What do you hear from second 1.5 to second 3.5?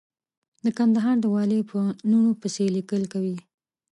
په لوڼو پسې ليکل کوي.